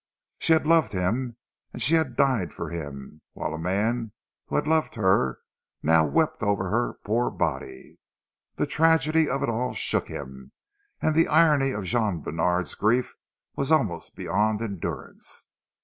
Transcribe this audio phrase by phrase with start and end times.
[0.39, 1.37] She had loved him,
[1.73, 4.13] and she had died for him, whilst a man
[4.47, 5.37] who had loved her,
[5.83, 7.99] now wept over her poor body.
[8.55, 10.53] The tragedy of it all shook him,
[11.03, 13.15] and the irony of Jean Bènard's grief
[13.55, 15.47] was almost beyond endurance.